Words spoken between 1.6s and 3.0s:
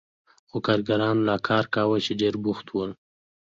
کاوه چې ډېر بوخت ول.